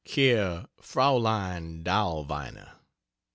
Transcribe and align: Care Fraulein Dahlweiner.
Care 0.03 0.65
Fraulein 0.81 1.83
Dahlweiner. 1.83 2.71